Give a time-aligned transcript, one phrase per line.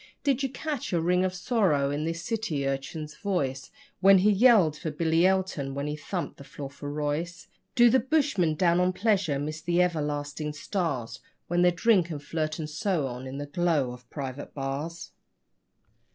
[0.23, 3.69] Did you catch a ring of sorrow in the city urchin's voice
[3.99, 7.47] When he yelled for Billy Elton, when he thumped the floor for Royce?
[7.75, 11.19] Do the bushmen, down on pleasure, miss the everlasting stars
[11.49, 15.11] When they drink and flirt and so on in the glow of private bars?